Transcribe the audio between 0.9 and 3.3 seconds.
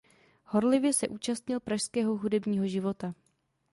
se účastnil pražského hudebního života.